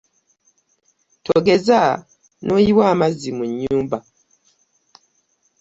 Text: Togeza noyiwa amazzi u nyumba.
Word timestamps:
Togeza 1.25 1.81
noyiwa 2.45 2.83
amazzi 2.93 3.29
u 3.43 3.45
nyumba. 3.59 3.97